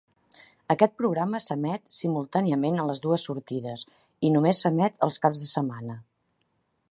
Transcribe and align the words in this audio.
Aquest 0.75 0.93
programa 1.01 1.41
s'emet 1.47 1.93
simultàniament 1.97 2.79
a 2.79 2.87
les 2.89 3.03
dues 3.05 3.27
sortides 3.29 3.85
i 4.29 4.33
només 4.37 4.65
s'emet 4.65 5.01
els 5.09 5.21
caps 5.27 5.45
de 5.45 5.51
setmana. 5.55 6.01